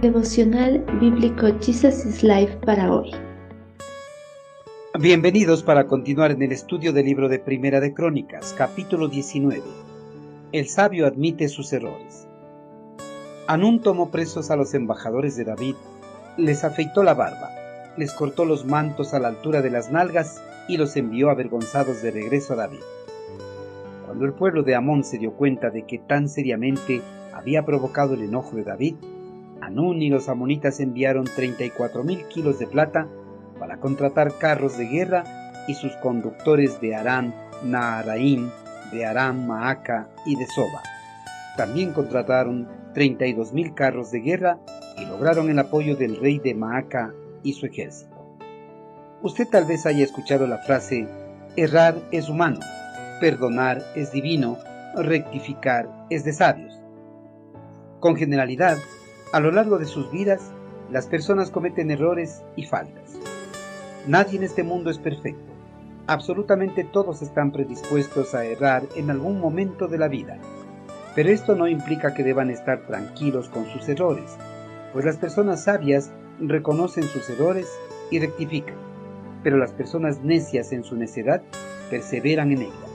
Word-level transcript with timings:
Devocional 0.00 0.82
Bíblico 0.98 1.48
Jesus 1.60 2.06
is 2.06 2.22
Life 2.22 2.56
para 2.64 2.90
hoy. 2.90 3.10
Bienvenidos 4.98 5.62
para 5.62 5.86
continuar 5.86 6.30
en 6.30 6.40
el 6.40 6.52
estudio 6.52 6.94
del 6.94 7.04
libro 7.04 7.28
de 7.28 7.38
Primera 7.38 7.80
de 7.80 7.92
Crónicas, 7.92 8.54
capítulo 8.56 9.08
19. 9.08 9.62
El 10.52 10.68
sabio 10.68 11.06
admite 11.06 11.48
sus 11.48 11.70
errores. 11.74 12.26
Anún 13.46 13.82
tomó 13.82 14.10
presos 14.10 14.50
a 14.50 14.56
los 14.56 14.72
embajadores 14.72 15.36
de 15.36 15.44
David, 15.44 15.74
les 16.38 16.64
afeitó 16.64 17.02
la 17.02 17.12
barba, 17.12 17.50
les 17.98 18.14
cortó 18.14 18.46
los 18.46 18.64
mantos 18.64 19.12
a 19.12 19.18
la 19.18 19.28
altura 19.28 19.60
de 19.60 19.68
las 19.68 19.92
nalgas 19.92 20.42
y 20.66 20.78
los 20.78 20.96
envió 20.96 21.28
avergonzados 21.28 22.00
de 22.00 22.10
regreso 22.10 22.54
a 22.54 22.56
David. 22.56 22.80
Cuando 24.06 24.24
el 24.24 24.32
pueblo 24.32 24.62
de 24.62 24.76
Amón 24.76 25.04
se 25.04 25.18
dio 25.18 25.32
cuenta 25.32 25.68
de 25.68 25.82
que 25.82 25.98
tan 25.98 26.30
seriamente 26.30 27.02
había 27.34 27.66
provocado 27.66 28.14
el 28.14 28.22
enojo 28.22 28.56
de 28.56 28.64
David, 28.64 28.94
Anún 29.60 30.02
y 30.02 30.08
los 30.08 30.28
amonitas 30.28 30.80
enviaron 30.80 31.24
34 31.24 32.02
mil 32.02 32.24
kilos 32.26 32.58
de 32.58 32.66
plata 32.66 33.08
para 33.58 33.78
contratar 33.78 34.32
carros 34.38 34.78
de 34.78 34.86
guerra 34.86 35.24
y 35.68 35.74
sus 35.74 35.92
conductores 35.96 36.80
de 36.80 36.94
Aram 36.96 37.32
Naharaim, 37.62 38.50
de 38.90 39.04
Aram 39.04 39.46
Maaca 39.46 40.08
y 40.24 40.36
de 40.36 40.46
Soba. 40.46 40.82
También 41.56 41.92
contrataron 41.92 42.68
32 42.94 43.52
mil 43.52 43.74
carros 43.74 44.10
de 44.10 44.20
guerra 44.20 44.58
y 44.96 45.04
lograron 45.04 45.50
el 45.50 45.58
apoyo 45.58 45.96
del 45.96 46.18
rey 46.18 46.38
de 46.38 46.54
Maaca 46.54 47.12
y 47.42 47.52
su 47.52 47.66
ejército. 47.66 48.10
Usted 49.22 49.46
tal 49.48 49.66
vez 49.66 49.84
haya 49.84 50.02
escuchado 50.02 50.46
la 50.46 50.58
frase, 50.58 51.06
errar 51.56 51.96
es 52.10 52.28
humano, 52.28 52.60
perdonar 53.20 53.82
es 53.94 54.12
divino, 54.12 54.56
rectificar 54.96 56.06
es 56.08 56.24
de 56.24 56.32
sabios. 56.32 56.80
Con 58.00 58.16
generalidad, 58.16 58.78
a 59.32 59.40
lo 59.40 59.52
largo 59.52 59.78
de 59.78 59.86
sus 59.86 60.10
vidas, 60.10 60.50
las 60.90 61.06
personas 61.06 61.50
cometen 61.50 61.90
errores 61.90 62.42
y 62.56 62.64
faltas. 62.64 63.16
Nadie 64.06 64.38
en 64.38 64.44
este 64.44 64.64
mundo 64.64 64.90
es 64.90 64.98
perfecto. 64.98 65.52
Absolutamente 66.08 66.82
todos 66.82 67.22
están 67.22 67.52
predispuestos 67.52 68.34
a 68.34 68.44
errar 68.44 68.82
en 68.96 69.10
algún 69.10 69.40
momento 69.40 69.86
de 69.86 69.98
la 69.98 70.08
vida. 70.08 70.38
Pero 71.14 71.28
esto 71.28 71.54
no 71.54 71.68
implica 71.68 72.12
que 72.14 72.24
deban 72.24 72.50
estar 72.50 72.86
tranquilos 72.86 73.48
con 73.48 73.66
sus 73.66 73.88
errores, 73.88 74.36
pues 74.92 75.04
las 75.04 75.16
personas 75.16 75.64
sabias 75.64 76.10
reconocen 76.40 77.04
sus 77.04 77.28
errores 77.30 77.68
y 78.10 78.18
rectifican, 78.18 78.76
pero 79.44 79.58
las 79.58 79.72
personas 79.72 80.20
necias 80.22 80.72
en 80.72 80.82
su 80.82 80.96
necedad 80.96 81.42
perseveran 81.90 82.50
en 82.50 82.62
ella. 82.62 82.88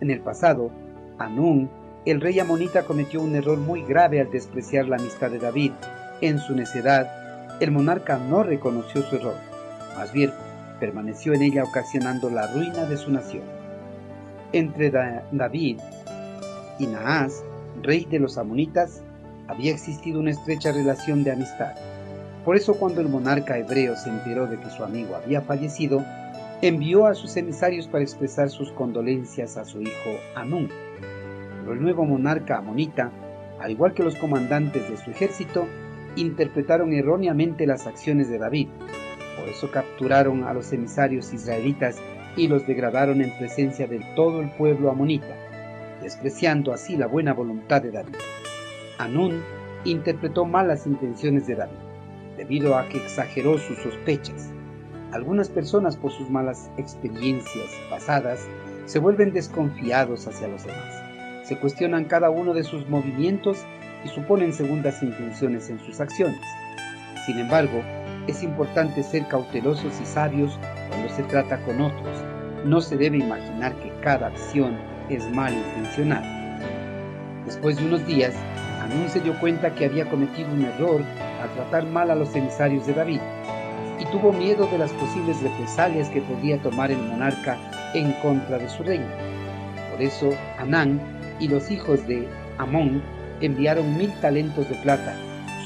En 0.00 0.10
el 0.10 0.20
pasado, 0.20 0.70
Anún 1.18 1.68
el 2.06 2.20
rey 2.20 2.38
amonita 2.40 2.84
cometió 2.84 3.20
un 3.20 3.34
error 3.36 3.58
muy 3.58 3.82
grave 3.82 4.20
al 4.20 4.30
despreciar 4.30 4.88
la 4.88 4.96
amistad 4.96 5.30
de 5.30 5.38
David. 5.38 5.72
En 6.22 6.38
su 6.38 6.54
necedad, 6.54 7.60
el 7.60 7.70
monarca 7.70 8.16
no 8.16 8.42
reconoció 8.42 9.02
su 9.02 9.16
error, 9.16 9.36
más 9.96 10.12
bien 10.12 10.32
permaneció 10.78 11.34
en 11.34 11.42
ella 11.42 11.62
ocasionando 11.62 12.30
la 12.30 12.46
ruina 12.46 12.86
de 12.86 12.96
su 12.96 13.10
nación. 13.10 13.42
Entre 14.52 14.90
David 14.90 15.78
y 16.78 16.86
Naas, 16.86 17.44
rey 17.82 18.06
de 18.06 18.18
los 18.18 18.38
amonitas, 18.38 19.02
había 19.46 19.72
existido 19.72 20.20
una 20.20 20.30
estrecha 20.30 20.72
relación 20.72 21.22
de 21.22 21.32
amistad. 21.32 21.74
Por 22.46 22.56
eso 22.56 22.74
cuando 22.74 23.02
el 23.02 23.10
monarca 23.10 23.58
hebreo 23.58 23.94
se 23.96 24.08
enteró 24.08 24.46
de 24.46 24.58
que 24.58 24.70
su 24.70 24.82
amigo 24.82 25.16
había 25.16 25.42
fallecido, 25.42 26.02
envió 26.62 27.06
a 27.06 27.14
sus 27.14 27.36
emisarios 27.36 27.86
para 27.88 28.04
expresar 28.04 28.48
sus 28.48 28.72
condolencias 28.72 29.58
a 29.58 29.66
su 29.66 29.82
hijo 29.82 30.10
Anún 30.34 30.70
el 31.68 31.80
nuevo 31.82 32.04
monarca 32.04 32.58
amonita, 32.58 33.10
al 33.60 33.70
igual 33.70 33.94
que 33.94 34.02
los 34.02 34.16
comandantes 34.16 34.88
de 34.88 34.96
su 34.96 35.10
ejército, 35.10 35.66
interpretaron 36.16 36.92
erróneamente 36.92 37.66
las 37.66 37.86
acciones 37.86 38.28
de 38.28 38.38
David. 38.38 38.68
Por 39.38 39.48
eso 39.48 39.70
capturaron 39.70 40.44
a 40.44 40.52
los 40.52 40.72
emisarios 40.72 41.32
israelitas 41.32 41.98
y 42.36 42.48
los 42.48 42.66
degradaron 42.66 43.20
en 43.20 43.36
presencia 43.38 43.86
de 43.86 44.00
todo 44.16 44.40
el 44.40 44.50
pueblo 44.50 44.90
amonita, 44.90 45.34
despreciando 46.02 46.72
así 46.72 46.96
la 46.96 47.06
buena 47.06 47.32
voluntad 47.32 47.82
de 47.82 47.90
David. 47.90 48.16
Anún 48.98 49.42
interpretó 49.84 50.44
mal 50.44 50.68
las 50.68 50.86
intenciones 50.86 51.46
de 51.46 51.56
David, 51.56 51.78
debido 52.36 52.76
a 52.76 52.88
que 52.88 52.98
exageró 52.98 53.58
sus 53.58 53.78
sospechas. 53.78 54.50
Algunas 55.12 55.48
personas 55.48 55.96
por 55.96 56.12
sus 56.12 56.30
malas 56.30 56.70
experiencias 56.76 57.70
pasadas 57.88 58.46
se 58.84 58.98
vuelven 58.98 59.32
desconfiados 59.32 60.26
hacia 60.26 60.48
los 60.48 60.64
demás 60.64 61.09
se 61.50 61.58
cuestionan 61.58 62.04
cada 62.04 62.30
uno 62.30 62.54
de 62.54 62.62
sus 62.62 62.88
movimientos 62.88 63.66
y 64.04 64.08
suponen 64.08 64.52
segundas 64.52 65.02
intenciones 65.02 65.68
en 65.68 65.80
sus 65.80 66.00
acciones. 66.00 66.38
Sin 67.26 67.40
embargo, 67.40 67.82
es 68.28 68.44
importante 68.44 69.02
ser 69.02 69.26
cautelosos 69.26 70.00
y 70.00 70.06
sabios 70.06 70.56
cuando 70.88 71.08
se 71.08 71.24
trata 71.24 71.60
con 71.64 71.80
otros. 71.80 72.16
No 72.64 72.80
se 72.80 72.96
debe 72.96 73.18
imaginar 73.18 73.74
que 73.80 73.90
cada 74.00 74.28
acción 74.28 74.78
es 75.08 75.28
mal 75.32 75.52
intencionada. 75.52 76.60
Después 77.44 77.78
de 77.78 77.86
unos 77.86 78.06
días, 78.06 78.32
Anún 78.80 79.08
se 79.08 79.18
dio 79.18 79.36
cuenta 79.40 79.74
que 79.74 79.86
había 79.86 80.08
cometido 80.08 80.52
un 80.52 80.64
error 80.64 81.02
al 81.42 81.50
tratar 81.54 81.84
mal 81.84 82.12
a 82.12 82.14
los 82.14 82.32
emisarios 82.36 82.86
de 82.86 82.94
David 82.94 83.20
y 83.98 84.04
tuvo 84.12 84.32
miedo 84.32 84.68
de 84.68 84.78
las 84.78 84.92
posibles 84.92 85.42
represalias 85.42 86.10
que 86.10 86.20
podría 86.20 86.62
tomar 86.62 86.92
el 86.92 86.98
monarca 86.98 87.58
en 87.92 88.12
contra 88.22 88.56
de 88.56 88.68
su 88.68 88.84
reino. 88.84 89.08
Por 89.90 90.00
eso, 90.00 90.30
Anán 90.56 91.18
y 91.40 91.48
los 91.48 91.70
hijos 91.70 92.06
de 92.06 92.28
Amón 92.58 93.02
enviaron 93.40 93.96
mil 93.96 94.12
talentos 94.20 94.68
de 94.68 94.76
plata, 94.76 95.16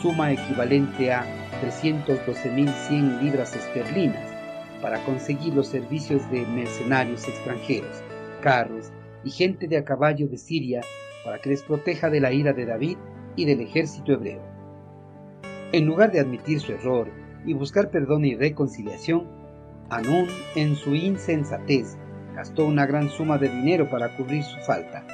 suma 0.00 0.32
equivalente 0.32 1.12
a 1.12 1.24
312.100 1.62 3.20
libras 3.20 3.54
esterlinas, 3.56 4.30
para 4.80 5.02
conseguir 5.04 5.54
los 5.54 5.68
servicios 5.68 6.30
de 6.30 6.46
mercenarios 6.46 7.26
extranjeros, 7.26 8.02
carros 8.42 8.92
y 9.24 9.30
gente 9.30 9.66
de 9.66 9.78
a 9.78 9.84
caballo 9.84 10.28
de 10.28 10.38
Siria 10.38 10.82
para 11.24 11.38
que 11.38 11.48
les 11.48 11.62
proteja 11.62 12.10
de 12.10 12.20
la 12.20 12.32
ira 12.32 12.52
de 12.52 12.66
David 12.66 12.98
y 13.34 13.46
del 13.46 13.60
ejército 13.60 14.12
hebreo. 14.12 14.42
En 15.72 15.86
lugar 15.86 16.12
de 16.12 16.20
admitir 16.20 16.60
su 16.60 16.72
error 16.72 17.08
y 17.46 17.54
buscar 17.54 17.90
perdón 17.90 18.24
y 18.24 18.34
reconciliación, 18.36 19.26
Anún, 19.90 20.28
en 20.54 20.76
su 20.76 20.94
insensatez, 20.94 21.96
gastó 22.34 22.64
una 22.64 22.86
gran 22.86 23.10
suma 23.10 23.38
de 23.38 23.48
dinero 23.48 23.88
para 23.90 24.16
cubrir 24.16 24.42
su 24.42 24.58
falta 24.60 25.04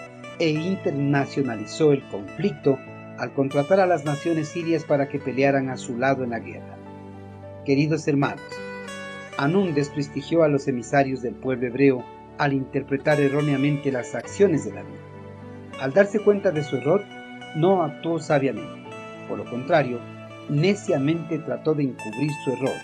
e 0.41 0.49
internacionalizó 0.49 1.93
el 1.93 2.03
conflicto 2.09 2.79
al 3.19 3.33
contratar 3.35 3.79
a 3.79 3.87
las 3.87 4.05
naciones 4.05 4.49
sirias 4.49 4.85
para 4.85 5.09
que 5.09 5.19
pelearan 5.19 5.69
a 5.69 5.77
su 5.77 5.99
lado 5.99 6.25
en 6.25 6.31
la 6.31 6.41
guerra. 6.41 6.77
Queridos 7.67 8.09
hermanos, 8.09 8.43
Anún 9.37 9.75
desprestigió 9.75 10.43
a 10.43 10.49
los 10.49 10.67
emisarios 10.67 11.21
del 11.21 11.35
pueblo 11.35 11.67
hebreo 11.67 12.05
al 12.39 12.55
interpretar 12.55 13.21
erróneamente 13.21 13.93
las 13.93 14.15
acciones 14.15 14.65
de 14.65 14.73
David. 14.73 14.99
Al 15.81 15.93
darse 15.93 16.19
cuenta 16.21 16.51
de 16.51 16.63
su 16.63 16.77
error, 16.77 17.05
no 17.55 17.83
actuó 17.83 18.19
sabiamente. 18.19 18.89
Por 19.29 19.39
lo 19.39 19.45
contrario, 19.45 19.99
neciamente 20.49 21.39
trató 21.39 21.75
de 21.75 21.85
encubrir 21.85 22.31
su 22.45 22.53
error 22.53 22.77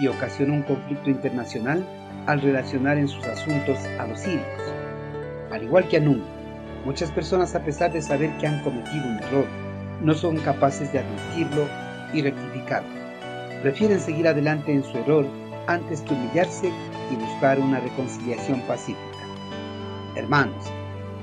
y 0.00 0.08
ocasionó 0.08 0.54
un 0.54 0.62
conflicto 0.62 1.08
internacional 1.08 1.86
al 2.26 2.42
relacionar 2.42 2.98
en 2.98 3.08
sus 3.08 3.24
asuntos 3.26 3.78
a 3.98 4.06
los 4.06 4.20
sirios. 4.20 4.44
Al 5.50 5.62
igual 5.62 5.88
que 5.88 5.96
Anún, 5.96 6.22
Muchas 6.84 7.10
personas, 7.10 7.54
a 7.54 7.64
pesar 7.64 7.92
de 7.92 8.00
saber 8.00 8.30
que 8.38 8.46
han 8.46 8.62
cometido 8.62 9.06
un 9.06 9.18
error, 9.18 9.46
no 10.02 10.14
son 10.14 10.36
capaces 10.38 10.92
de 10.92 11.00
admitirlo 11.00 11.66
y 12.12 12.22
rectificarlo. 12.22 12.88
Prefieren 13.62 14.00
seguir 14.00 14.28
adelante 14.28 14.72
en 14.72 14.84
su 14.84 14.96
error 14.98 15.26
antes 15.66 16.00
que 16.02 16.14
humillarse 16.14 16.72
y 17.10 17.16
buscar 17.16 17.58
una 17.58 17.80
reconciliación 17.80 18.60
pacífica. 18.62 19.02
Hermanos, 20.14 20.64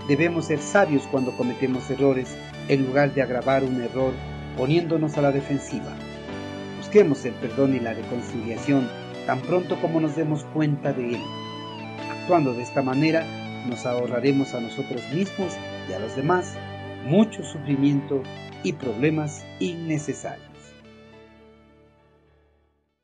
debemos 0.08 0.46
ser 0.46 0.60
sabios 0.60 1.04
cuando 1.12 1.36
cometemos 1.36 1.90
errores 1.90 2.36
en 2.68 2.86
lugar 2.86 3.14
de 3.14 3.22
agravar 3.22 3.64
un 3.64 3.82
error 3.82 4.14
poniéndonos 4.58 5.18
a 5.18 5.22
la 5.22 5.32
defensiva. 5.32 5.94
Busquemos 6.78 7.26
el 7.26 7.34
perdón 7.36 7.76
y 7.76 7.80
la 7.80 7.94
reconciliación 7.94 8.88
tan 9.26 9.42
pronto 9.42 9.80
como 9.82 10.00
nos 10.00 10.16
demos 10.16 10.44
cuenta 10.54 10.94
de 10.94 11.16
él. 11.16 11.22
Actuando 12.12 12.54
de 12.54 12.64
esta 12.64 12.82
manera, 12.82 13.26
nos 13.68 13.86
ahorraremos 13.86 14.54
a 14.54 14.62
nosotros 14.62 15.02
mismos 15.14 15.54
y 15.90 15.94
a 15.94 16.00
los 16.00 16.16
demás 16.16 16.56
mucho 17.06 17.44
sufrimiento 17.44 18.22
y 18.64 18.74
problemas 18.74 19.46
innecesarios. 19.60 20.55